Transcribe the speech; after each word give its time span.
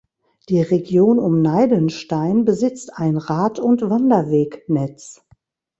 Die 0.49 0.59
Region 0.63 1.19
um 1.19 1.43
Neidenstein 1.43 2.43
besitzt 2.43 2.93
ein 2.97 3.17
Rad- 3.17 3.59
und 3.59 3.83
Wanderwegnetz. 3.87 5.21